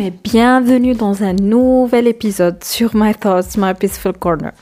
et 0.00 0.10
bienvenue 0.10 0.94
dans 0.94 1.22
un 1.22 1.34
nouvel 1.34 2.06
épisode 2.06 2.64
sur 2.64 2.92
My 2.94 3.14
Thoughts, 3.14 3.58
My 3.58 3.74
Peaceful 3.74 4.14
Corner. 4.14 4.52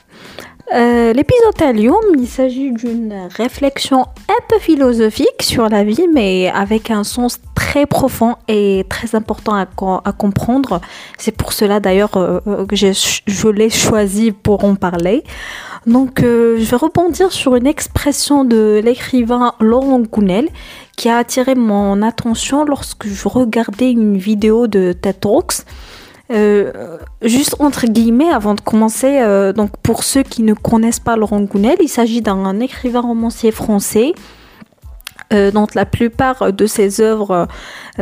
Euh, 0.73 1.13
l'épisode 1.13 1.61
à 1.61 1.71
Lyon, 1.71 1.97
il 2.19 2.27
s'agit 2.27 2.73
d'une 2.73 3.29
réflexion 3.33 4.01
un 4.27 4.41
peu 4.49 4.59
philosophique 4.59 5.41
sur 5.41 5.69
la 5.69 5.85
vie, 5.85 6.05
mais 6.13 6.49
avec 6.49 6.91
un 6.91 7.05
sens 7.05 7.39
très 7.55 7.85
profond 7.85 8.35
et 8.49 8.85
très 8.89 9.15
important 9.15 9.55
à, 9.55 10.11
comprendre. 10.11 10.81
C'est 11.17 11.31
pour 11.31 11.53
cela 11.53 11.79
d'ailleurs 11.79 12.17
euh, 12.17 12.41
euh, 12.47 12.65
que 12.65 12.75
je 12.75 13.47
l'ai 13.47 13.69
choisi 13.69 14.33
pour 14.33 14.65
en 14.65 14.75
parler. 14.75 15.23
Donc, 15.87 16.21
je 16.21 16.65
vais 16.65 16.77
rebondir 16.77 17.31
sur 17.31 17.55
une 17.55 17.67
expression 17.67 18.43
de 18.43 18.81
l'écrivain 18.83 19.53
Laurent 19.59 19.99
Gounel 19.99 20.49
qui 20.95 21.09
a 21.09 21.17
attiré 21.17 21.55
mon 21.55 22.01
attention 22.01 22.65
lorsque 22.65 23.07
je 23.07 23.27
regardais 23.27 23.91
une 23.91 24.17
vidéo 24.17 24.67
de 24.67 24.93
TED 24.93 25.19
Talks. 25.19 25.65
Euh, 26.31 26.97
juste 27.21 27.55
entre 27.59 27.85
guillemets, 27.85 28.29
avant 28.29 28.55
de 28.55 28.61
commencer, 28.61 29.19
euh, 29.19 29.53
donc 29.53 29.71
pour 29.83 30.03
ceux 30.03 30.23
qui 30.23 30.41
ne 30.41 30.53
connaissent 30.53 30.99
pas 30.99 31.15
Laurent 31.15 31.41
Gounel, 31.41 31.77
il 31.81 31.87
s'agit 31.87 32.21
d'un 32.21 32.59
écrivain 32.59 33.01
romancier 33.01 33.51
français. 33.51 34.13
Euh, 35.33 35.49
dont 35.49 35.65
la 35.73 35.85
plupart 35.85 36.53
de 36.53 36.65
ses 36.67 37.01
œuvres, 37.01 37.47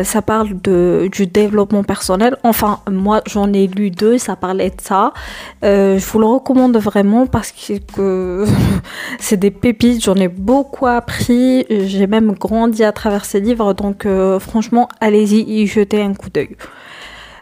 ça 0.04 0.22
parle 0.22 0.59
de, 0.62 1.08
du 1.09 1.26
développement 1.26 1.84
personnel. 1.84 2.36
Enfin, 2.44 2.82
moi, 2.91 3.22
j'en 3.27 3.54
ai 3.54 3.68
lu 3.68 3.91
deux, 3.91 4.18
ça 4.18 4.36
parlait 4.36 4.72
de 4.72 4.82
ça. 4.82 5.13
je 5.62 6.05
vous 6.05 6.20
le 6.20 6.26
recommande 6.26 6.76
vraiment 6.77 7.26
parce 7.26 7.54
que 7.54 8.46
c'est 9.20 9.38
des 9.38 9.52
pépites. 9.52 10.04
J'en 10.04 10.16
ai 10.16 10.27
beaucoup 10.27 10.88
appris. 10.88 11.66
J'ai 11.70 12.07
même 12.07 12.34
grandi 12.34 12.84
à 12.84 12.91
travers 12.91 13.24
ces 13.24 13.40
livres. 13.40 13.74
Donc, 13.74 14.05
franchement, 14.40 14.90
allez-y 14.99 15.44
y 15.49 15.66
jeter 15.66 16.01
un 16.01 16.13
coup 16.13 16.29
d'œil. 16.29 16.57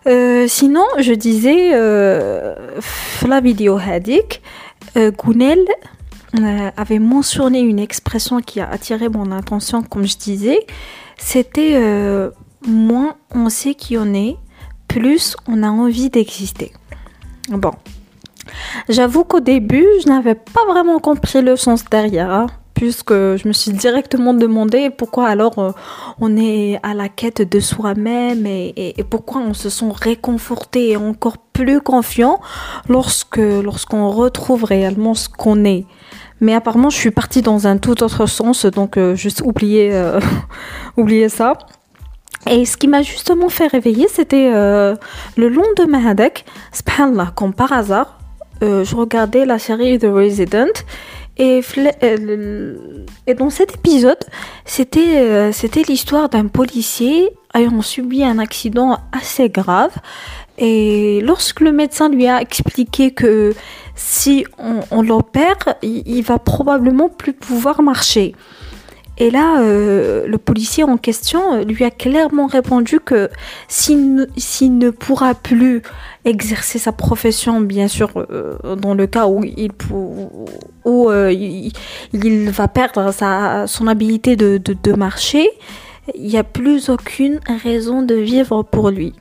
Euh, 0.08 0.48
sinon, 0.48 0.86
je 1.00 1.14
disais, 1.14 1.72
euh, 1.74 2.56
la 3.28 3.40
vidéo 3.40 3.78
Hadik, 3.78 4.42
euh, 4.98 5.12
Gounel 5.12 5.60
euh, 5.60 6.01
avait 6.34 7.00
mentionné 7.00 7.60
une 7.60 7.80
expression 7.80 8.40
qui 8.40 8.60
a 8.60 8.70
attiré 8.70 9.10
mon 9.10 9.32
attention, 9.32 9.84
comme 9.84 10.06
je 10.06 10.18
disais. 10.18 10.66
C'était 11.18 11.80
moins 12.68 13.16
on 13.34 13.50
sait 13.50 13.76
qui 13.76 13.98
on 13.98 14.14
est, 14.14 14.38
plus 14.88 15.36
on 15.48 15.64
a 15.64 15.70
envie 15.70 16.10
d'exister. 16.10 16.72
Bon. 17.50 17.72
J'avoue 18.90 19.24
qu'au 19.24 19.40
début, 19.40 19.86
je 20.04 20.08
n'avais 20.08 20.36
pas 20.36 20.66
vraiment 20.68 21.00
compris 21.00 21.42
le 21.42 21.56
sens 21.56 21.86
derrière. 21.86 22.32
Hein 22.32 22.48
puisque 22.82 23.14
je 23.14 23.48
me 23.48 23.54
suis 23.54 23.72
directement 23.74 24.34
demandé 24.34 24.90
pourquoi 24.90 25.28
alors 25.28 25.60
euh, 25.60 25.72
on 26.20 26.36
est 26.36 26.80
à 26.82 26.96
la 26.96 27.10
quête 27.10 27.48
de 27.48 27.60
soi-même 27.60 28.48
et, 28.48 28.96
pourquoi 29.08 29.40
on 29.42 29.54
se 29.54 29.70
sent 29.70 29.86
réconforté 29.94 30.90
et 30.90 30.98
encore 30.98 31.38
plus 31.38 31.80
confiant 31.80 32.40
lorsque 32.90 33.38
lorsqu'on 33.38 34.10
retrouve 34.10 34.64
réellement 34.64 35.14
ce 35.14 35.30
qu'on 35.30 35.64
est. 35.64 35.86
Mais 36.42 36.54
apparemment, 36.54 36.90
je 36.90 36.98
suis 36.98 37.12
partie 37.12 37.42
dans 37.42 37.68
un 37.68 37.78
tout 37.78 38.04
autre 38.04 38.26
sens, 38.26 38.66
donc 38.66 38.98
euh, 38.98 39.16
juste 39.16 39.42
oublier, 39.42 39.92
euh, 39.94 40.20
ça. 41.30 41.54
Et 42.50 42.66
ce 42.66 42.76
qui 42.76 42.88
m'a 42.88 43.04
justement 43.04 43.50
fait 43.50 43.68
réveiller, 43.68 44.08
c'était 44.10 44.50
le 44.50 44.98
long 45.48 45.68
de 45.78 45.84
Mahadek, 45.86 46.44
subhanallah, 46.72 47.34
comme 47.36 47.54
par 47.54 47.72
hasard, 47.72 48.18
je 48.62 48.96
regardais 48.96 49.46
la 49.46 49.60
série 49.60 50.00
The 50.00 50.06
Resident 50.06 50.74
et, 51.38 51.62
euh, 52.04 52.76
et 53.26 53.34
dans 53.34 53.50
cet 53.50 53.76
épisode, 53.76 54.20
euh, 54.98 55.52
c'était 55.52 55.82
l'histoire 55.88 56.30
d'un 56.30 56.48
policier 56.48 57.30
ayant 57.56 57.82
subi 57.82 58.24
un 58.24 58.38
accident 58.38 59.00
assez 59.12 59.50
grave. 59.50 59.92
Et 60.62 61.22
lorsque 61.22 61.60
le 61.60 61.74
médecin 61.74 62.08
lui 62.08 62.28
a 62.28 62.40
expliqué 62.40 63.12
que 63.12 63.54
si 63.96 64.46
on, 64.92 65.02
l'opère, 65.02 65.58
il, 65.82 66.04
il, 66.06 66.22
va 66.22 66.40
probablement 66.40 67.10
plus 67.10 67.34
pouvoir 67.34 67.82
marcher. 67.82 68.36
Et 69.22 69.30
là, 69.30 69.62
euh, 69.62 70.26
le 70.26 70.38
policier 70.40 70.84
en 70.84 70.98
question 70.98 71.54
euh, 71.54 71.64
lui 71.64 71.84
a 71.84 71.92
clairement 71.92 72.48
répondu 72.48 73.00
que 73.00 73.30
s'il 73.68 74.16
ne, 74.16 74.90
pourra 74.90 75.36
plus 75.36 75.84
exercer 76.26 76.80
sa 76.80 76.92
profession, 76.92 77.62
bien 77.62 77.88
sûr, 77.88 78.10
euh, 78.16 78.76
dans 78.76 78.96
le 78.96 79.06
cas 79.06 79.28
où 79.28 79.44
il, 79.44 79.72
va 82.50 82.68
perdre 82.68 83.14
son 83.68 83.88
habilité 83.88 84.36
de, 84.36 84.94
marcher, 84.94 85.48
il 86.16 86.26
n'y 86.26 86.38
a 86.38 86.44
plus 86.44 86.90
aucune 86.90 87.40
raison 87.64 88.02
de 88.02 88.16
vivre 88.16 88.64
pour 88.64 88.90
lui. 88.90 89.14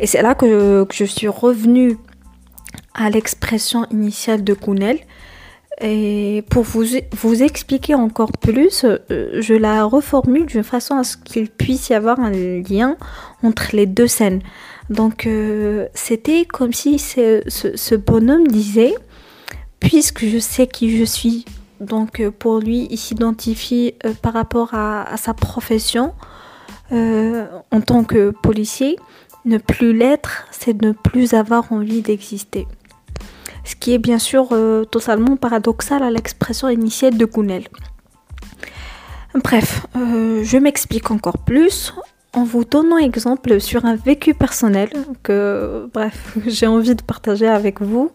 Et 0.00 0.06
c'est 0.06 0.22
là 0.22 0.34
que, 0.34 0.86
je 0.90 1.04
suis 1.04 1.28
revenue 1.28 1.98
à 2.94 3.10
l'expression 3.10 3.86
initiale 3.90 4.42
de 4.42 4.54
Kounel 4.54 4.98
et 5.82 6.42
pour 6.50 6.62
vous, 6.62 6.84
vous 7.12 7.42
expliquer 7.42 7.94
encore 7.94 8.32
plus, 8.32 8.84
euh, 8.84 8.98
je 9.40 9.54
la 9.54 9.84
reformule 9.84 10.46
d'une 10.46 10.62
façon 10.62 10.96
à 10.96 11.04
ce 11.04 11.16
qu'il 11.16 11.48
puisse 11.48 11.88
y 11.88 11.94
avoir 11.94 12.20
un 12.20 12.30
lien 12.30 12.96
entre 13.42 13.74
les 13.74 13.86
deux 13.86 14.06
scènes. 14.06 14.42
Donc 14.88 15.26
euh, 15.26 15.86
c'était 15.94 16.44
comme 16.44 16.72
si 16.72 16.98
ce, 16.98 17.94
bonhomme 17.94 18.48
disait, 18.48 18.94
puisque 19.80 20.26
je 20.26 20.38
sais 20.38 20.66
qui 20.66 20.98
je 20.98 21.04
suis, 21.04 21.44
donc 21.80 22.20
euh, 22.20 22.30
pour 22.30 22.58
lui, 22.58 22.88
il 22.90 22.98
s'identifie 22.98 23.94
par 24.20 24.32
rapport 24.34 24.74
à, 24.74 25.16
sa 25.16 25.34
profession 25.34 26.14
en 26.90 27.80
tant 27.80 28.02
que 28.02 28.32
policier. 28.42 28.96
Ne 29.44 29.58
plus 29.58 29.96
l'être, 29.96 30.46
c'est 30.50 30.80
ne 30.82 30.92
plus 30.92 31.34
avoir 31.34 31.72
envie 31.72 32.02
d'exister 32.02 32.66
ce 33.64 33.76
qui 33.76 33.94
est 33.94 33.98
bien 33.98 34.18
sûr 34.18 34.48
euh, 34.52 34.84
totalement 34.84 35.36
paradoxal 35.36 36.02
à 36.02 36.10
l'expression 36.10 36.68
initiale 36.68 37.16
de 37.16 37.24
Gounel. 37.24 37.64
Bref, 39.44 39.86
euh, 39.96 40.42
je 40.42 40.58
m'explique 40.58 41.10
encore 41.10 41.38
plus 41.38 41.94
en 42.32 42.44
vous 42.44 42.64
donnant 42.64 42.98
exemple 42.98 43.60
sur 43.60 43.84
un 43.84 43.96
vécu 43.96 44.34
personnel 44.34 44.88
que, 45.22 45.88
bref, 45.92 46.36
j'ai 46.46 46.66
envie 46.66 46.94
de 46.94 47.02
partager 47.02 47.46
avec 47.46 47.80
vous. 47.80 48.10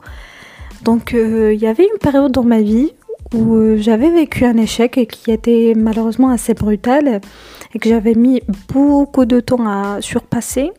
Donc, 0.84 1.14
euh, 1.14 1.53
il 1.53 1.59
y 1.59 1.68
avait 1.68 1.85
une 1.85 2.00
période 2.00 2.31
dans 2.31 2.44
ma 2.44 2.62
vie 2.62 2.91
où 3.34 3.75
j'avais 3.78 4.12
vécu 4.12 4.46
un 4.46 4.58
échec 4.58 5.08
qui 5.09 5.31
était 5.31 5.74
malheureusement 5.75 6.30
assez 6.30 6.53
brutal 6.53 7.22
et 7.74 7.80
que 7.80 7.90
j'avais 7.90 8.14
mis 8.14 8.41
beaucoup 8.72 9.25
de 9.25 9.40
temps 9.40 9.66
à 9.68 10.02
surpasser. 10.02 10.72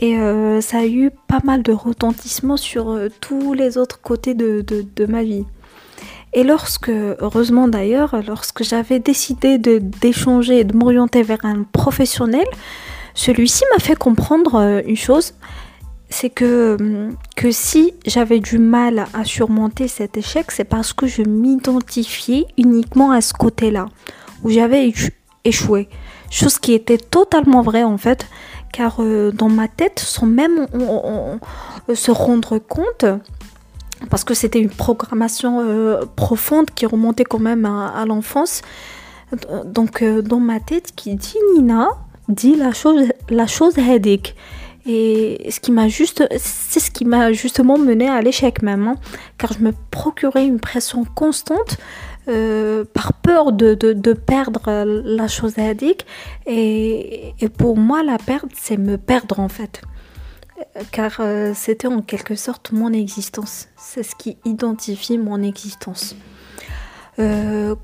Et 0.00 0.16
euh, 0.16 0.62
ça 0.62 0.78
a 0.78 0.86
eu 0.86 1.10
pas 1.28 1.40
mal 1.44 1.62
de 1.62 1.72
retentissement 1.72 2.56
sur 2.56 2.88
euh, 2.88 3.08
tous 3.20 3.52
les 3.52 3.76
autres 3.76 4.00
côtés 4.00 4.32
de, 4.32 5.06
ma 5.06 5.22
vie. 5.22 5.44
Et 6.32 6.42
lorsque, 6.42 6.88
heureusement 6.88 7.68
d'ailleurs, 7.68 8.16
lorsque 8.26 8.64
j'avais 8.64 8.98
décidé 8.98 9.58
d'échanger 9.58 10.60
et 10.60 10.64
de 10.64 10.74
m'orienter 10.74 11.22
vers 11.22 11.44
un 11.44 11.64
professionnel, 11.64 12.46
celui-ci 13.12 13.62
m'a 13.72 13.78
fait 13.78 13.96
comprendre 13.96 14.54
euh, 14.54 14.80
une 14.86 14.96
chose, 14.96 15.34
c'est 16.08 16.30
que, 16.30 17.10
que 17.36 17.50
si 17.50 17.92
j'avais 18.06 18.40
du 18.40 18.58
mal 18.58 19.04
à 19.12 19.24
surmonter 19.24 19.86
cet 19.86 20.16
échec, 20.16 20.50
c'est 20.50 20.64
parce 20.64 20.94
que 20.94 21.06
je 21.06 21.22
m'identifiais 21.22 22.46
uniquement 22.56 23.10
à 23.10 23.20
ce 23.20 23.34
côté-là, 23.34 23.86
où 24.42 24.50
j'avais 24.50 24.92
échoué. 25.44 25.88
Chose 26.30 26.58
qui 26.58 26.72
était 26.72 26.98
totalement 26.98 27.60
vraie 27.62 27.84
en 27.84 27.98
fait, 27.98 28.26
car 28.72 28.96
euh, 29.00 29.32
dans 29.32 29.48
ma 29.48 29.68
tête, 29.68 29.98
sans 29.98 30.26
même 30.26 30.66
se 31.92 32.10
rendre 32.10 32.58
compte, 32.58 33.04
parce 34.08 34.24
que 34.24 34.34
c'était 34.34 34.60
une 34.60 34.70
programmation 34.70 35.60
euh, 35.60 36.04
profonde 36.16 36.70
qui 36.74 36.86
remontait 36.86 37.24
quand 37.24 37.38
même 37.38 37.66
à, 37.66 38.04
l'enfance, 38.06 38.62
donc 39.64 40.02
euh, 40.02 40.22
dans 40.22 40.40
ma 40.40 40.60
tête, 40.60 40.92
qui 40.96 41.14
dit 41.14 41.36
Nina, 41.54 41.88
dit 42.28 42.54
la 42.54 42.72
chose, 42.72 43.08
la 43.28 43.46
chose. 43.46 43.74
Et 44.86 45.46
ce 45.50 45.60
qui 45.60 45.72
m'a 45.72 45.88
juste, 45.88 46.26
c'est 46.38 46.80
ce 46.80 46.90
qui 46.90 47.04
m'a 47.04 47.32
justement 47.32 47.76
mené 47.76 48.08
à 48.08 48.22
l'échec 48.22 48.62
même, 48.62 48.88
hein, 48.88 48.94
car 49.36 49.52
je 49.52 49.58
me 49.58 49.72
procurais 49.90 50.46
une 50.46 50.58
pression 50.58 51.04
constante 51.04 51.76
euh, 52.28 52.84
par 52.84 53.14
peur 53.14 53.52
de, 53.52 53.74
de, 53.74 54.12
perdre 54.12 54.84
la 54.84 55.28
chose 55.28 55.58
addict. 55.58 56.06
Et, 56.46 57.34
et, 57.40 57.48
pour 57.48 57.76
moi, 57.76 58.02
la 58.02 58.18
perte, 58.18 58.50
c'est 58.54 58.76
me 58.76 58.98
perdre 58.98 59.40
en 59.40 59.48
fait. 59.48 59.82
Car 60.92 61.16
euh, 61.20 61.52
c'était 61.54 61.88
en 61.88 62.02
quelque 62.02 62.34
sorte 62.34 62.72
mon 62.72 62.92
existence. 62.92 63.68
C'est 63.76 64.02
ce 64.02 64.14
qui 64.14 64.36
identifie 64.44 65.18
mon 65.18 65.42
existence. 65.42 66.14
Euh, 67.18 67.74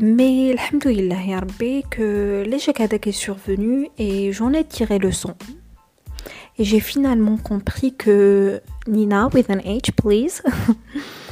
mais, 0.00 0.54
alhamdoulilah, 0.58 1.42
que 1.90 2.44
l'échec 2.46 2.80
est 2.80 3.12
survenu 3.12 3.88
et 3.98 4.32
j'en 4.32 4.52
ai 4.52 4.64
tiré 4.64 4.98
le 4.98 5.12
son. 5.12 5.34
Et 6.58 6.64
j'ai 6.64 6.80
finalement 6.80 7.36
compris 7.36 7.94
que 7.94 8.62
Nina, 8.86 9.28
with 9.34 9.50
an 9.50 9.58
H, 9.58 9.92
please. 9.92 10.42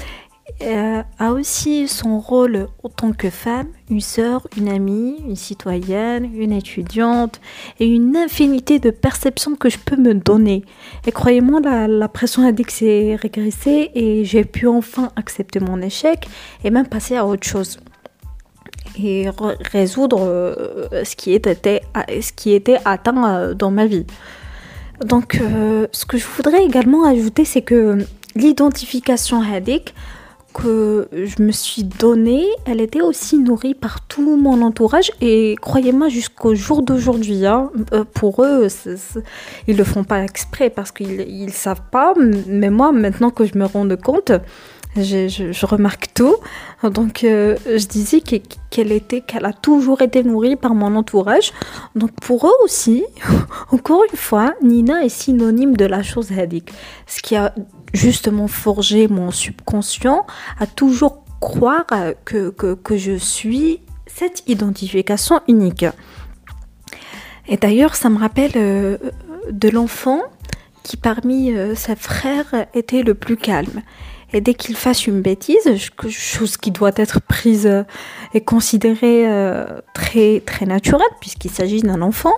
euh, 0.62 1.02
a 1.18 1.32
aussi 1.32 1.88
son 1.88 2.18
rôle 2.18 2.68
en 2.82 2.90
tant 2.90 3.12
que 3.12 3.30
femme, 3.30 3.68
une 3.88 4.02
sœur, 4.02 4.46
une 4.58 4.68
amie, 4.68 5.16
une 5.26 5.36
citoyenne, 5.36 6.30
une 6.34 6.52
étudiante 6.52 7.40
et 7.80 7.86
une 7.86 8.14
infinité 8.14 8.78
de 8.78 8.90
perceptions 8.90 9.56
que 9.56 9.70
je 9.70 9.78
peux 9.78 9.96
me 9.96 10.12
donner. 10.12 10.62
Et 11.06 11.12
croyez-moi, 11.12 11.60
la, 11.88 12.08
pression 12.08 12.46
a 12.46 12.52
dit 12.52 12.62
que 12.62 12.72
c'est 12.72 13.16
régressé 13.16 13.90
et 13.94 14.26
j'ai 14.26 14.44
pu 14.44 14.68
enfin 14.68 15.10
accepter 15.16 15.60
mon 15.60 15.80
échec 15.80 16.28
et 16.62 16.70
même 16.70 16.86
passer 16.86 17.16
à 17.16 17.24
autre 17.26 17.46
chose 17.46 17.80
et 19.02 19.28
résoudre 19.72 20.20
euh, 20.20 21.04
ce, 21.04 21.16
qui 21.16 21.32
était, 21.32 21.82
ce 22.20 22.32
qui 22.32 22.52
était 22.52 22.78
atteint 22.84 23.34
euh, 23.34 23.54
dans 23.54 23.70
ma 23.70 23.86
vie. 23.86 24.06
Donc, 25.04 25.40
ce 25.90 26.04
que 26.04 26.18
je 26.18 26.26
voudrais 26.36 26.64
également 26.64 27.04
ajouter, 27.04 27.44
c'est 27.44 27.62
que 27.62 27.98
l'identification 28.36 29.42
Hadik, 29.42 29.94
que 30.54 31.08
je 31.12 31.42
me 31.42 31.52
suis 31.52 31.84
donnée, 31.84 32.46
elle 32.64 32.80
était 32.80 33.02
aussi 33.02 33.38
nourrie 33.38 33.74
par 33.74 34.06
tout 34.06 34.36
mon 34.36 34.62
entourage. 34.62 35.10
Et 35.20 35.56
croyez-moi, 35.60 36.08
jusqu'au 36.08 36.54
jour 36.54 36.82
d'aujourd'hui, 36.82 37.44
hein, 37.44 37.70
euh, 37.92 38.04
pour 38.14 38.42
eux, 38.44 38.68
ils 39.66 39.76
le 39.76 39.84
font 39.84 40.04
pas 40.04 40.22
exprès 40.22 40.70
parce 40.70 40.92
qu'ils 40.92 41.46
ne 41.46 41.50
savent 41.50 41.82
pas. 41.90 42.14
Mais 42.46 42.70
moi, 42.70 42.92
maintenant 42.92 43.30
que 43.30 43.44
je 43.44 43.58
me 43.58 43.66
rends 43.66 43.88
compte, 44.02 44.32
je, 44.96 45.66
remarque 45.66 46.08
tout. 46.14 46.36
Donc, 46.82 47.24
euh, 47.24 47.56
je 47.66 47.86
disais 47.86 48.20
qu'elle 48.20 48.92
était, 48.92 49.20
qu'elle 49.20 49.44
a 49.44 49.52
toujours 49.52 50.02
été 50.02 50.22
nourrie 50.22 50.56
par 50.56 50.74
mon 50.74 50.94
entourage. 50.94 51.52
Donc, 51.96 52.12
pour 52.22 52.46
eux 52.46 52.56
aussi, 52.62 53.04
encore 53.72 54.04
une 54.10 54.16
fois, 54.16 54.54
Nina 54.62 55.04
est 55.04 55.08
synonyme 55.08 55.76
de 55.76 55.84
la 55.84 56.02
chose 56.02 56.30
hadik. 56.32 56.72
Ce 57.06 57.20
qui 57.20 57.34
a 57.36 57.54
justement 57.94 58.48
forgé 58.48 59.08
mon 59.08 59.30
subconscient 59.30 60.26
à 60.58 60.66
toujours 60.66 61.24
croire 61.40 61.86
que, 62.24 62.50
que, 62.50 62.96
je 62.96 63.16
suis 63.16 63.80
cette 64.06 64.42
identification 64.46 65.40
unique. 65.48 65.86
Et 67.48 67.56
d'ailleurs, 67.56 67.94
ça 67.94 68.08
me 68.10 68.18
rappelle 68.18 68.52
euh, 68.56 68.98
de 69.50 69.68
l'enfant 69.68 70.22
qui 70.82 70.96
parmi 70.96 71.52
euh, 71.52 71.74
ses 71.74 71.96
frères 71.96 72.66
était 72.74 73.02
le 73.02 73.14
plus 73.14 73.36
calme. 73.36 73.82
Et 74.32 74.40
dès 74.40 74.54
qu'il 74.54 74.74
fasse 74.74 75.06
une 75.06 75.20
bêtise, 75.20 75.68
chose 76.08 76.56
qui 76.56 76.70
doit 76.70 76.92
être 76.96 77.20
prise 77.20 77.66
euh, 77.66 77.84
et 78.32 78.40
considérée 78.40 79.26
très, 79.92 80.40
très 80.40 80.66
naturelle 80.66 81.06
puisqu'il 81.20 81.50
s'agit 81.50 81.82
d'un 81.82 82.02
enfant, 82.02 82.34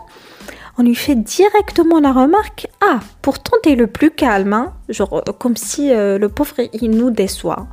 on 0.79 0.83
lui 0.83 0.95
fait 0.95 1.15
directement 1.15 2.01
la 2.01 2.13
remarque 2.13 2.69
Ah, 2.81 3.01
pourtant 3.23 3.57
t'es 3.63 3.75
le 3.75 3.87
plus 3.87 4.11
calme, 4.11 4.53
hein. 4.53 4.75
genre 4.89 5.23
euh, 5.27 5.33
comme 5.33 5.57
si 5.57 5.93
euh, 5.93 6.19
le 6.19 6.29
pauvre 6.29 6.55
il 6.73 6.91
nous 6.91 7.11
déçoit. 7.11 7.67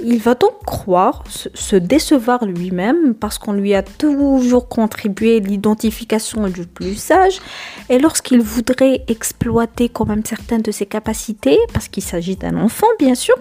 Il 0.00 0.18
va 0.18 0.34
donc 0.34 0.64
croire, 0.64 1.24
se, 1.26 1.74
décevoir 1.74 2.44
lui-même 2.44 3.14
parce 3.14 3.36
qu'on 3.36 3.52
lui 3.52 3.74
a 3.74 3.82
toujours 3.82 4.68
contribué 4.68 5.40
l'identification 5.40 6.48
du 6.48 6.66
plus 6.66 6.94
sage 6.94 7.40
et 7.88 7.98
lorsqu'il 7.98 8.40
voudrait 8.40 9.02
exploiter 9.08 9.88
quand 9.88 10.06
même 10.06 10.24
certaines 10.24 10.62
de 10.62 10.70
ses 10.70 10.86
capacités, 10.86 11.58
parce 11.72 11.88
qu'il 11.88 12.04
s'agit 12.04 12.36
d'un 12.36 12.56
enfant 12.58 12.86
bien 13.00 13.16
sûr, 13.16 13.34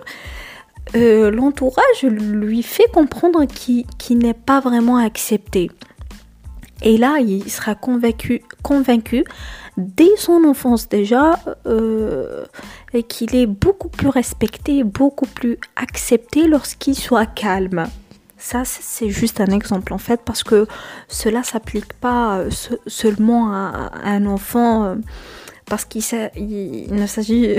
euh, 0.95 1.30
l'entourage 1.30 2.03
lui 2.03 2.63
fait 2.63 2.89
comprendre 2.92 3.45
qu'il 3.45 4.18
n'est 4.18 4.33
pas 4.33 4.60
vraiment 4.60 4.98
accepté. 4.98 5.69
Et 6.81 6.97
là, 6.97 7.19
il 7.19 7.50
sera 7.50 7.75
convaincu, 7.75 8.41
convaincu 8.63 9.24
dès 9.77 10.15
son 10.18 10.44
enfance 10.44 10.89
déjà 10.89 11.39
euh, 11.65 12.45
qu'il 13.07 13.35
est 13.35 13.47
beaucoup 13.47 13.89
plus 13.89 14.09
respecté, 14.09 14.83
beaucoup 14.83 15.27
plus 15.27 15.57
accepté 15.75 16.47
lorsqu'il 16.47 16.95
soit 16.95 17.25
calme. 17.25 17.88
Ça, 18.39 18.63
c'est 18.65 19.09
juste 19.09 19.41
un 19.41 19.47
exemple 19.47 19.94
en 19.94 19.97
fait, 19.97 20.21
parce 20.24 20.44
que 20.44 20.68
cela 21.07 21.41
s'applique 21.41 21.94
pas 21.94 22.38
euh, 22.38 22.50
seulement 22.85 23.51
à, 23.51 23.91
un 24.03 24.25
enfant. 24.27 24.83
Euh, 24.85 24.95
parce 25.69 25.86
qu'il 25.86 26.02
ne 26.92 27.08
s'agit 27.08 27.56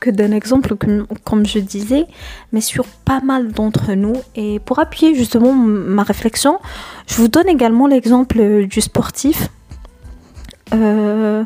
que 0.00 0.10
d'un 0.10 0.32
exemple, 0.32 0.74
comme, 0.76 1.46
je 1.46 1.60
disais, 1.60 2.06
mais 2.52 2.60
sur 2.60 2.84
pas 2.86 3.20
mal 3.20 3.52
d'entre 3.52 3.92
nous. 3.92 4.16
Et 4.34 4.58
pour 4.60 4.78
appuyer 4.78 5.14
justement 5.14 5.52
ma 5.52 6.02
réflexion, 6.02 6.58
je 7.06 7.14
vous 7.16 7.28
donne 7.28 7.48
également 7.48 7.86
l'exemple 7.86 8.66
du 8.66 8.80
sportif 8.80 9.48
euh, 10.74 11.44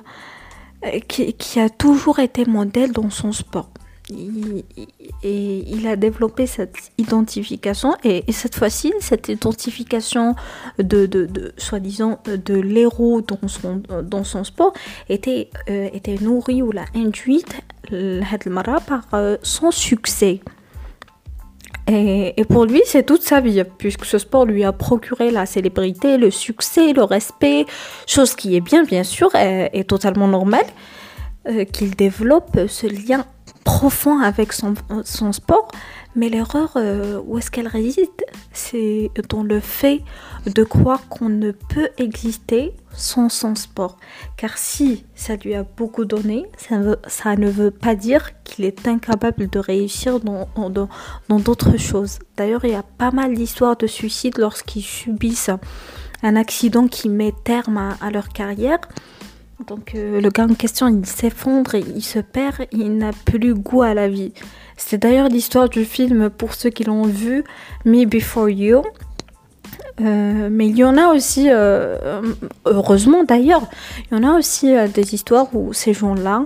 qui, 1.08 1.60
a 1.60 1.68
toujours 1.68 2.18
été 2.18 2.46
modèle 2.46 2.92
dans 2.92 3.10
son 3.10 3.32
sport 3.32 3.68
et 4.12 5.64
il 5.66 5.86
a 5.86 5.96
développé 5.96 6.46
cette 6.46 6.76
identification. 6.98 7.94
Et, 8.04 8.24
cette 8.32 8.54
fois-ci 8.54 8.92
cette 9.00 9.28
identification 9.28 10.34
de, 10.78 11.28
soi-disant 11.56 12.20
de 12.24 12.54
l'héros 12.54 13.20
dans 13.20 13.48
son, 13.48 13.82
dans 14.02 14.24
son 14.24 14.44
sport 14.44 14.72
était, 15.08 15.50
euh, 15.68 15.88
était 15.92 16.16
nourrie 16.20 16.62
ou 16.62 16.72
l'a 16.72 16.84
induite 16.94 17.56
par 18.86 19.02
euh, 19.14 19.36
son 19.42 19.70
succès. 19.70 20.40
Et, 21.88 22.34
et, 22.36 22.44
pour 22.44 22.64
lui, 22.64 22.82
c'est 22.84 23.04
toute 23.04 23.22
sa 23.22 23.40
vie, 23.40 23.62
puisque 23.78 24.04
ce 24.04 24.18
sport 24.18 24.44
lui 24.44 24.64
a 24.64 24.72
procuré 24.72 25.30
la 25.30 25.46
célébrité, 25.46 26.18
le 26.18 26.32
succès, 26.32 26.92
le 26.92 27.04
respect, 27.04 27.64
chose 28.08 28.34
qui 28.34 28.56
est 28.56 28.60
bien, 28.60 28.82
bien 28.82 29.04
sûr, 29.04 29.32
et, 29.36 29.84
totalement 29.84 30.26
normale, 30.26 30.66
euh, 31.48 31.64
qu'il 31.64 31.94
développe 31.94 32.58
ce 32.66 32.88
lien 32.88 33.24
profond 33.66 34.20
avec 34.20 34.52
son, 34.52 34.74
son 35.04 35.32
sport, 35.32 35.68
mais 36.14 36.28
l'erreur, 36.28 36.74
euh, 36.76 37.20
où 37.26 37.36
est-ce 37.36 37.50
qu'elle 37.50 37.66
réside? 37.66 38.08
C'est 38.52 39.10
dans 39.28 39.42
le 39.42 39.58
fait 39.58 40.02
de 40.46 40.62
croire 40.62 41.08
qu'on 41.08 41.28
ne 41.28 41.50
peut 41.50 41.88
exister 41.98 42.72
sans 42.92 43.28
son 43.28 43.56
sport. 43.56 43.96
Car 44.36 44.56
si 44.56 45.04
ça 45.16 45.34
lui 45.34 45.54
a 45.56 45.64
beaucoup 45.64 46.04
donné, 46.04 46.46
ça, 46.56 47.36
ne 47.36 47.50
veut 47.50 47.72
pas 47.72 47.96
dire 47.96 48.40
qu'il 48.44 48.64
est 48.64 48.86
incapable 48.86 49.50
de 49.50 49.58
réussir 49.58 50.20
dans 50.20 50.70
d'autres 51.40 51.76
choses. 51.76 52.20
D'ailleurs, 52.36 52.64
il 52.64 52.70
y 52.70 52.74
a 52.74 52.84
pas 52.84 53.10
mal 53.10 53.34
d'histoires 53.34 53.76
de 53.76 53.88
suicide 53.88 54.38
lorsqu'ils 54.38 54.82
subissent 54.82 55.50
un 56.22 56.36
accident 56.36 56.86
qui 56.86 57.08
met 57.08 57.34
terme 57.44 57.96
à 58.00 58.10
leur 58.10 58.28
carrière. 58.28 58.78
Donc 59.64 59.94
euh, 59.94 60.20
le 60.20 60.28
gars 60.28 60.44
en 60.44 60.54
question, 60.54 60.86
il 60.88 61.06
s'effondre, 61.06 61.74
il 61.74 62.02
se 62.02 62.18
perd, 62.18 62.66
il 62.72 62.98
n'a 62.98 63.12
plus 63.24 63.54
goût 63.54 63.82
à 63.82 63.94
la 63.94 64.08
vie. 64.08 64.32
C'est 64.76 64.98
d'ailleurs 64.98 65.28
l'histoire 65.28 65.68
du 65.68 65.84
film 65.84 66.28
pour 66.28 66.52
ceux 66.52 66.68
qui 66.68 66.84
l'ont 66.84 67.04
vu, 67.06 67.42
Me 67.84 68.04
Before 68.04 68.50
You. 68.50 68.82
Euh, 70.02 70.48
mais 70.50 70.68
il 70.68 70.76
y 70.76 70.84
en 70.84 70.98
a 70.98 71.08
aussi, 71.08 71.46
euh, 71.48 72.20
heureusement 72.66 73.24
d'ailleurs, 73.24 73.66
il 74.10 74.14
y 74.14 74.20
en 74.20 74.28
a 74.28 74.36
aussi 74.36 74.74
des 74.92 75.14
histoires 75.14 75.46
où 75.54 75.72
ces 75.72 75.94
gens-là 75.94 76.44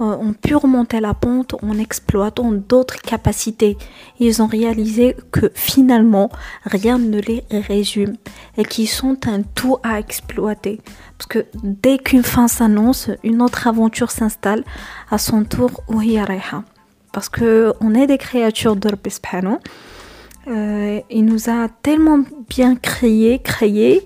ont 0.00 0.32
pu 0.32 0.56
remonter 0.56 1.00
la 1.00 1.14
pente 1.14 1.54
en 1.62 1.78
exploitant 1.78 2.50
d'autres 2.52 3.00
capacités. 3.00 3.76
Ils 4.18 4.42
ont 4.42 4.46
réalisé 4.46 5.16
que 5.30 5.50
finalement, 5.54 6.30
rien 6.64 6.98
ne 6.98 7.20
les 7.20 7.44
résume 7.50 8.16
et 8.56 8.64
qu'ils 8.64 8.88
sont 8.88 9.16
un 9.26 9.42
tout 9.42 9.76
à 9.82 9.98
exploiter. 9.98 10.80
Parce 11.18 11.28
que 11.28 11.46
dès 11.62 11.98
qu'une 11.98 12.24
fin 12.24 12.48
s'annonce, 12.48 13.10
une 13.22 13.42
autre 13.42 13.66
aventure 13.68 14.10
s'installe 14.10 14.64
à 15.10 15.18
son 15.18 15.44
tour 15.44 15.70
Parce 17.12 17.28
que 17.28 17.72
on 17.80 17.94
est 17.94 18.06
des 18.06 18.18
créatures 18.18 18.76
de 18.76 18.88
euh, 20.48 21.00
il 21.10 21.24
nous 21.24 21.48
a 21.48 21.68
tellement 21.82 22.20
bien 22.48 22.74
créé, 22.74 23.38
créé, 23.38 24.04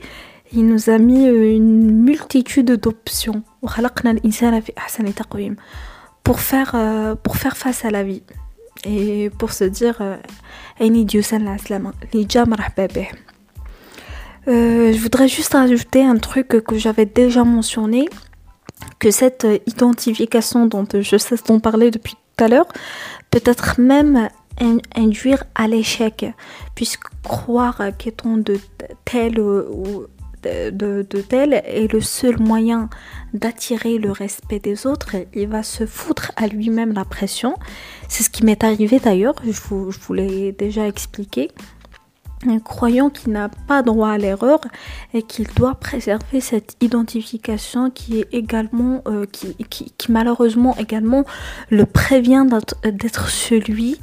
il 0.53 0.67
nous 0.67 0.91
a 0.91 0.99
mis 0.99 1.25
une 1.25 1.91
multitude 2.03 2.73
d'options. 2.73 3.43
Pour 6.23 6.41
faire, 6.41 6.73
euh, 6.75 7.15
pour 7.15 7.37
faire 7.37 7.57
face 7.57 7.85
à 7.85 7.91
la 7.91 8.03
vie. 8.03 8.23
Et 8.85 9.31
pour 9.39 9.53
se 9.53 9.65
dire, 9.65 9.97
euh, 10.01 10.17
euh, 14.49 14.93
je 14.93 14.99
voudrais 15.01 15.29
juste 15.29 15.55
rajouter 15.55 16.05
un 16.05 16.17
truc 16.19 16.49
que 16.49 16.79
j'avais 16.79 17.07
déjà 17.07 17.45
mentionné, 17.45 18.09
que 18.99 19.11
cette 19.11 19.47
identification 19.67 20.67
dont 20.67 20.87
je 20.93 21.17
sais 21.17 21.37
dont 21.49 21.61
parler 21.61 21.91
depuis 21.91 22.15
tout 22.15 22.45
à 22.45 22.49
l'heure 22.49 22.69
peut 23.31 23.43
être 23.45 23.81
même 23.81 24.29
induire 24.95 25.45
à 25.55 25.69
l'échec, 25.69 26.27
puisque 26.75 27.05
croire 27.23 27.81
qu'étant 27.99 28.37
de 28.37 28.59
tel 29.05 29.41
ou 29.41 30.07
de, 30.71 31.07
de, 31.09 31.21
tel 31.21 31.55
est 31.55 31.93
le 31.93 32.01
seul 32.01 32.39
moyen 32.41 32.89
d'attirer 33.35 33.99
le 33.99 34.13
respect 34.13 34.59
des 34.59 34.87
autres, 34.87 35.17
il 35.35 35.49
va 35.49 35.63
se 35.63 35.87
foutre 35.87 36.33
à 36.37 36.47
lui-même 36.47 36.93
la 36.93 37.05
pression. 37.05 37.55
C'est 38.09 38.23
ce 38.23 38.31
qui 38.31 38.45
m'est 38.45 38.65
arrivé 38.65 38.99
d'ailleurs, 38.99 39.35
je 39.45 39.61
vous, 39.69 39.91
je 39.91 40.13
l'ai 40.13 40.53
déjà 40.53 40.87
expliqué 40.87 41.51
croyant 42.65 43.11
qui 43.11 43.31
n'a 43.31 43.49
pas 43.49 43.83
droit 43.83 44.11
à 44.11 44.19
l'erreur 44.19 44.61
et 45.15 45.23
qu'il 45.23 45.47
doit 45.55 45.75
préserver 45.75 46.41
cette 46.41 46.77
identification 46.81 47.91
qui 47.91 48.21
est 48.21 48.29
également 48.33 49.03
euh, 49.09 49.27
qui, 49.31 49.55
qui, 49.55 50.13
malheureusement 50.13 50.77
également 50.77 51.25
le 51.71 51.87
prévient 51.87 52.47
d'être 52.85 53.29
celui 53.29 54.01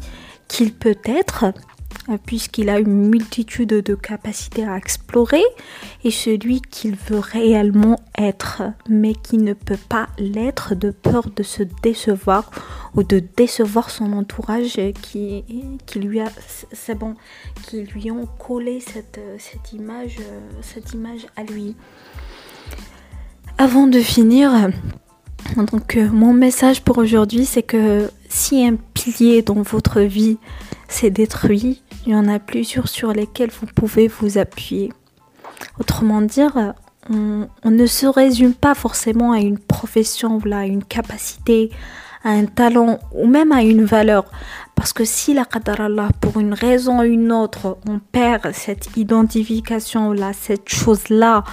qu'il 0.48 0.74
peut 0.74 0.98
être 1.06 1.46
puisqu'il 2.26 2.70
a 2.70 2.80
une 2.80 3.10
multitude 3.10 3.70
de 3.70 3.96
capacités 3.96 4.66
à 4.66 4.78
explorer, 4.78 5.44
et 6.04 6.12
celui 6.12 6.62
qu'il 6.62 6.96
veut 6.96 7.20
réellement 7.20 8.00
être, 8.18 8.64
mais 8.90 9.14
qui 9.14 9.38
ne 9.38 9.54
peut 9.54 9.78
pas 9.90 10.08
l'être 10.18 10.76
de 10.76 10.92
peur 10.92 11.30
de 11.30 11.44
se 11.44 11.64
décevoir 11.82 12.52
ou 12.96 13.04
de 13.04 13.24
décevoir 13.36 13.90
son 13.90 14.14
entourage 14.14 14.80
qui, 15.02 15.44
lui 15.96 16.20
a, 16.20 16.30
ont 18.12 18.28
collé 18.38 18.80
cette, 18.82 19.74
image, 19.74 20.18
à 21.36 21.44
lui. 21.44 21.76
Avant 23.58 23.88
de 23.88 24.00
finir, 24.00 24.70
donc 25.72 25.96
mon 25.96 26.34
message 26.34 26.82
pour 26.82 26.98
aujourd'hui, 26.98 27.46
c'est 27.46 27.64
que 27.64 28.10
si 28.30 28.66
un 28.66 28.76
pilier 28.94 29.42
dans 29.42 29.62
votre 29.62 30.02
vie 30.02 30.38
s'est 30.88 31.12
détruit, 31.12 31.82
il 32.06 32.12
y 32.12 32.16
en 32.16 32.28
a 32.28 32.40
plusieurs 32.40 32.88
sur 32.88 33.14
lesquels 33.14 33.52
vous 33.52 33.68
pouvez 33.68 34.08
vous 34.08 34.38
appuyer. 34.38 34.92
Autrement 35.80 36.22
dire, 36.22 36.74
on, 37.10 37.48
ne 37.66 37.86
se 37.86 38.06
résume 38.06 38.54
pas 38.54 38.76
forcément 38.76 39.32
à 39.32 39.40
une 39.40 39.60
profession, 39.60 40.40
à 40.52 40.66
une 40.66 40.84
capacité, 40.84 41.72
à 42.24 42.30
un 42.30 42.46
talent 42.46 43.00
ou 43.14 43.28
même 43.28 43.52
à 43.52 43.62
une 43.62 43.84
valeur. 43.84 44.26
Parce 44.76 44.94
que 44.94 45.06
si 45.06 45.34
la 45.34 45.46
Allah, 45.78 46.10
pour 46.20 46.40
une 46.40 46.54
raison 46.54 47.00
ou 47.00 47.04
une 47.04 47.32
autre, 47.32 47.78
on 47.88 48.00
perd 48.00 48.52
cette 48.54 48.98
identification 48.98 50.14
là, 50.14 50.32
cette 50.34 50.70
chose-là 50.70 51.44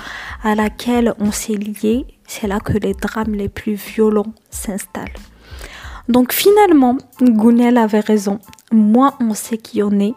à 0.42 0.54
laquelle 0.54 1.14
on 1.19 1.33
s'est 1.33 1.54
lié, 1.54 2.07
c'est 2.26 2.47
là 2.47 2.61
que 2.61 2.78
les 2.78 2.95
drames 2.95 3.35
les 3.35 3.49
plus 3.49 3.75
violents 3.75 4.33
s'installent. 4.50 5.09
Donc 6.09 6.33
finalement, 6.33 6.97
Gounel 7.21 7.76
avait 7.76 8.00
raison. 8.00 8.40
Moins 8.73 9.14
on 9.21 9.35
sait 9.35 9.59
qui 9.59 9.83
on 9.83 9.99
est, 10.00 10.14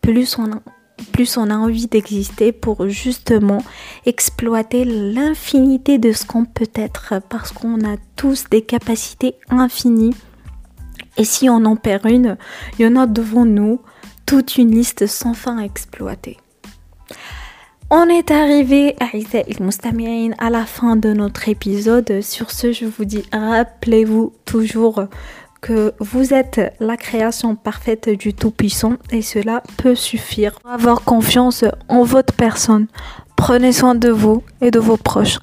plus 0.00 0.38
on 0.38 1.50
a, 1.50 1.56
envie 1.56 1.86
d'exister 1.86 2.52
pour 2.52 2.88
justement 2.88 3.62
exploiter 4.06 4.84
l'infinité 4.84 5.98
de 5.98 6.12
ce 6.12 6.24
qu'on 6.24 6.44
peut 6.44 6.70
être 6.74 7.14
parce 7.28 7.52
qu'on 7.52 7.84
a 7.84 7.96
tous 8.16 8.44
des 8.50 8.62
capacités 8.62 9.34
infinies. 9.48 10.14
Et 11.16 11.24
si 11.24 11.48
on 11.48 11.64
en 11.64 11.76
perd 11.76 12.06
une, 12.06 12.36
il 12.78 12.84
y 12.84 12.88
en 12.88 12.96
a 12.96 13.06
devant 13.06 13.44
nous 13.44 13.80
toute 14.26 14.56
une 14.56 14.70
liste 14.70 15.06
sans 15.06 15.34
fin 15.34 15.58
à 15.58 15.64
exploiter. 15.64 16.36
On 17.92 18.08
est 18.08 18.30
arrivé 18.30 18.94
à 19.00 20.50
la 20.50 20.64
fin 20.64 20.94
de 20.94 21.12
notre 21.12 21.48
épisode. 21.48 22.20
Sur 22.20 22.52
ce, 22.52 22.70
je 22.70 22.86
vous 22.86 23.04
dis, 23.04 23.24
rappelez-vous 23.32 24.32
toujours 24.44 25.06
que 25.60 25.92
vous 25.98 26.32
êtes 26.34 26.60
la 26.80 26.96
création 26.96 27.54
parfaite 27.56 28.08
du 28.08 28.34
Tout-Puissant 28.34 28.94
et 29.10 29.22
cela 29.22 29.62
peut 29.76 29.94
suffire. 29.94 30.58
Avoir 30.64 31.02
confiance 31.02 31.64
en 31.88 32.02
votre 32.02 32.34
personne. 32.34 32.86
Prenez 33.36 33.72
soin 33.72 33.94
de 33.94 34.10
vous 34.10 34.42
et 34.60 34.70
de 34.70 34.78
vos 34.78 34.96
proches. 34.96 35.38